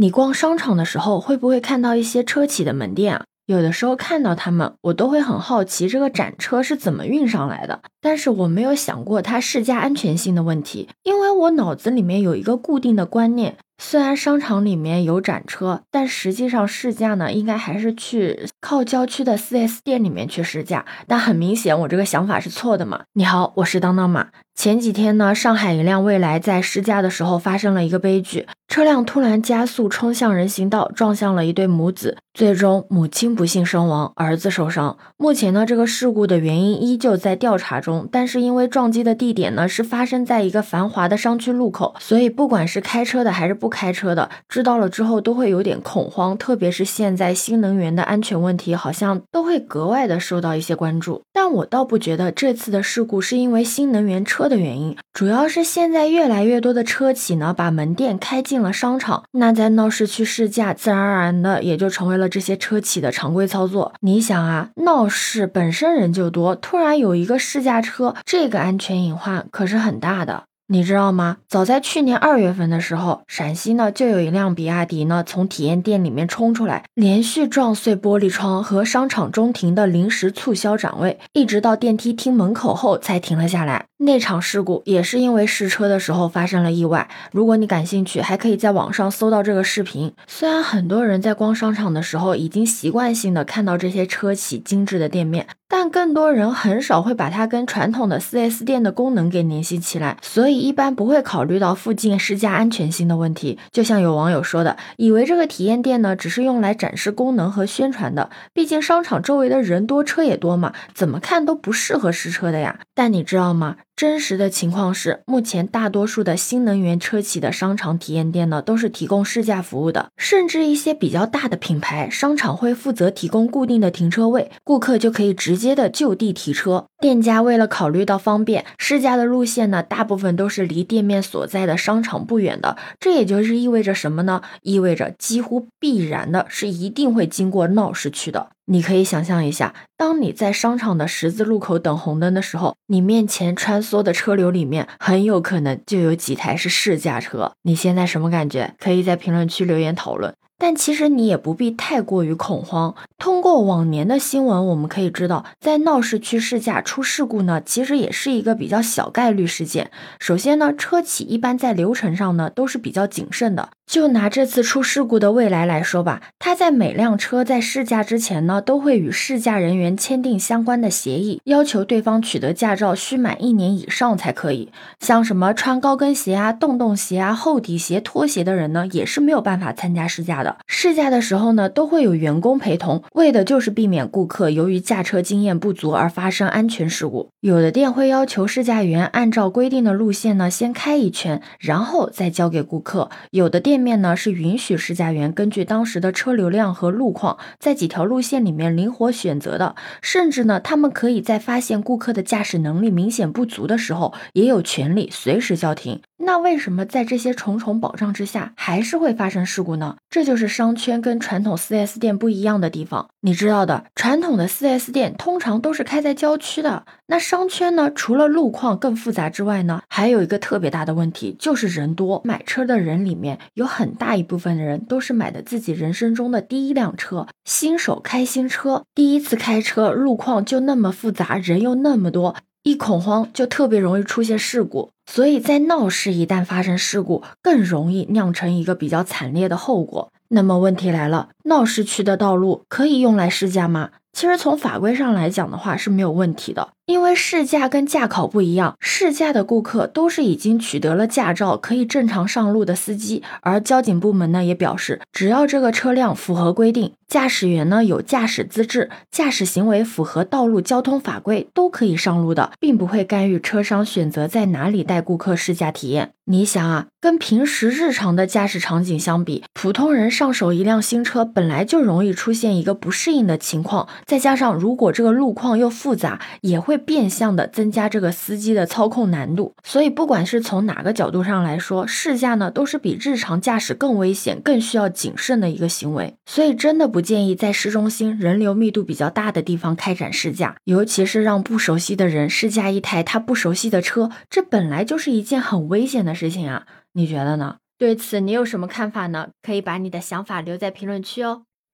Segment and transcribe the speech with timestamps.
[0.00, 3.24] 你逛商场的时候，会不会看到一些车企的门店啊？
[3.46, 7.80] 有的时候看到他们，我都会很好奇这个展车是怎么运上来的。
[8.00, 13.56] 但是我没有想过它试驾安全性的问题，因为我脑子里面有一个固定的观念。
[13.80, 20.84] 虽然商场里面有展车，但实际上试驾呢，应该还是去靠郊区的 4S 店里面去试驾。
[21.06, 23.02] 但很明显，我这个想法是错的嘛。
[23.14, 24.28] 你好，我是当当马。
[24.54, 34.98] 前几天呢，上海一辆蔚来在试驾的时候发生了一个悲剧，车辆突然加速冲向人行道，撞向了一对母子，最终母亲不幸身亡，儿子受伤。
[35.16, 51.22] 目前呢，这个事故的原因依旧在调查中，但是因为撞击的地点呢是发生在一个繁华的商区路口，所以不管是开车的还是不开车的知道了之后都会有点恐慌，特别是现在新能源的安全问题好像都会格外的受到一些关注。
[51.32, 63.92] 但我倒不觉得这次的事故是因为新能源车的原因，主要是现在越来越多的车企呢把门店开进了商场，那在闹市区试驾，自然而然的也就成为了这些车企的常规操作。
[64.00, 70.44] 你想啊，闹市本身人就多，突然有一个试驾车，这个安全隐患可是很大的。
[70.70, 71.38] 你知道吗？
[71.48, 83.86] 早在去年二月份的时候，陕西呢就有一辆比亚迪呢从体验店里面冲出来，连续撞碎玻璃窗和商场中庭的临时促销展位，一直到电梯厅门口后才停了下来。
[84.00, 87.08] 那场事故也是因为试车的时候发生了意外。
[87.32, 90.12] 如果你感兴趣，还可以在网上搜到这个视频。
[90.28, 103.58] 虽然很多人在逛商场的时候已经习惯性的看到这些车企精致的店面，但更多人很少会把它跟传统的 4S 店的功能给联系起来，所以一般不会考虑到附近试驾安全性的问题。
[103.70, 112.80] 就像有网友说的，以为这个体验店呢只是用来展示功能和宣传的，毕竟商场周围的人多车也多嘛，怎么看都不适合试车的呀。
[112.94, 113.76] 但你知道吗？
[113.98, 120.12] 真实的情况是，目前大多数的新能源车企的商场体验店呢，都是提供试驾服务的。
[120.16, 126.86] 甚至一些比较大的品牌商场会负责提供固定的停车位，顾客就可以直接的就地提车。
[127.00, 132.76] 店家为了考虑到方便，试驾的路线呢，大部分都是离店面所在的商场不远的。
[133.00, 134.42] 这也就是意味着什么呢？
[134.62, 138.50] 意味着几乎必然的是一定会经过闹市区的。
[138.70, 147.52] 你可以想象一下，当你在商场的十字路口等红灯的时候，你面前穿梭的车流里面很有可能就有几台是试驾车。
[147.62, 148.74] 你现在什么感觉？
[148.78, 150.34] 可以在评论区留言讨论。
[150.60, 152.94] 但其实你也不必太过于恐慌。
[153.16, 159.90] 通过往年的新闻，我们可以知道，在闹市区试驾出事故呢，其实也是一个比较小概率事件。
[160.18, 163.70] 首先呢，车企一般在流程上呢都是比较谨慎的。
[163.88, 174.70] 就拿这次出事故的蔚来来说吧，他在每辆车在试驾之前呢，都会与试驾人员签订相关的协议，要求对方取得驾照需满一年以上才可以。
[175.00, 180.58] 像什么穿高跟鞋啊、洞洞鞋啊、厚底鞋、拖鞋的人呢，也是没有办法参加试驾的。
[180.66, 187.30] 试驾的时候呢，都会有员工陪同，为的就是避免顾客由于驾车经验不足而发生安全事故。
[187.40, 199.74] 有的店会要求试驾员按照规定的路线呢，先开一圈，然后再交给顾客；有的店面呢是允许试驾员根据当时的车流量和路况，在几条路线里面灵活选择的。
[200.02, 206.00] 甚至呢，他们可以在发现顾客的驾驶能力明显不足的时候，也有权利随时叫停。
[206.20, 209.96] 那为什么在这些重重保障之下，还是会发生事故呢？
[210.10, 213.08] 这就是商圈跟传统 4S 店不一样的地方。
[213.20, 216.84] 你知道的，传统的 4S 店通常都是开在郊区的。
[217.06, 222.20] 那商圈呢，除了路况更复杂之外呢，还有一个特别大的问题，就是人多。
[222.24, 232.34] 买车的人里面有很大一部分的人都是买的自己人生中的第一辆车，新手开新车，第一次开车，路况就那么复杂，人又那么多。
[232.68, 240.12] 一恐慌就特别容易出现事故，所以在闹市一旦发生事故，更容易酿成一个比较惨烈的后果。
[240.28, 243.92] 那么问题来了，闹市区的道路可以用来试驾吗？
[244.12, 256.92] 其实从法规上来讲的话是没有问题的，因为试驾跟驾考不一样，试驾的顾客都是已经取得了驾照，可以正常上路的司机，而交警部门呢也表示，只要这个车辆符合规定。
[257.06, 266.12] 驾驶员呢有驾驶资质，驾驶行为符合道路交通法规，都可以上路的，并不会干预车商选择在哪里带顾客试驾体验。
[266.26, 279.54] 你想啊，跟平时日常的驾驶场景相比，普通人上手一辆新车本来就容易出现一个不适应的情况，再加上如果这个路况又复杂，也会变相的增加这个司机的操控难度。
[279.64, 286.14] 所以不管是从哪个角度上来说，试驾呢都是比日常驾驶更危险、更需要谨慎的一个行为。
[286.26, 286.98] 所以真的不。
[286.98, 296.66] 不建议在市中心人流密度比较大的地方开展试驾，尤其是让不熟悉的人试驾一台他不熟悉的车，这本来就是一件很危险的事情啊！
[296.94, 297.58] 你觉得呢？
[297.78, 299.28] 对此你有什么看法呢？
[299.40, 301.42] 可以把你的想法留在评论区哦。